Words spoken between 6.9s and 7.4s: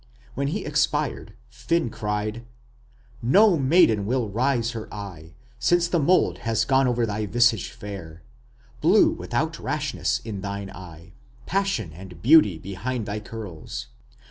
thy